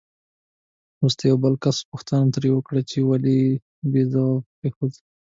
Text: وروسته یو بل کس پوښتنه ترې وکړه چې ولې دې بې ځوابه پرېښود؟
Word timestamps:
وروسته 0.97 1.21
یو 1.29 1.37
بل 1.43 1.53
کس 1.63 1.77
پوښتنه 1.91 2.25
ترې 2.35 2.49
وکړه 2.53 2.81
چې 2.89 2.97
ولې 3.09 3.39
دې 3.57 3.89
بې 3.91 4.01
ځوابه 4.11 4.39
پرېښود؟ 4.57 4.91